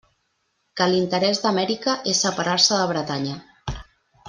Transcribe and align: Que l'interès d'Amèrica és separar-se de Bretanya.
Que 0.79 0.87
l'interès 0.93 1.41
d'Amèrica 1.43 1.95
és 2.15 2.23
separar-se 2.27 2.81
de 2.83 2.89
Bretanya. 2.95 3.37